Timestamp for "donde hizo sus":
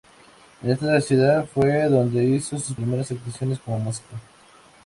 1.87-2.75